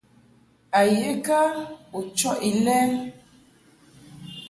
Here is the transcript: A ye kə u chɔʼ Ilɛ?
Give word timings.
A 0.77 0.81
ye 0.97 1.09
kə 1.25 1.39
u 1.97 1.99
chɔʼ 2.17 2.37
Ilɛ? 2.49 2.77